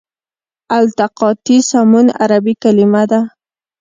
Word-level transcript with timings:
التقاطي 0.77 1.57
سمون 1.69 2.07
عربي 2.21 2.53
کلمه 2.63 3.03
ده. 3.11 3.21